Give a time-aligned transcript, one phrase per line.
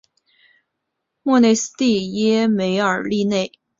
[1.21, 3.51] 莫内斯蒂耶梅尔利内。